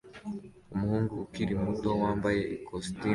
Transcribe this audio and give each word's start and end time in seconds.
Umuhungu 0.73 1.13
ukiri 1.25 1.53
muto 1.63 1.89
wambaye 2.01 2.41
ikositimu 2.55 3.09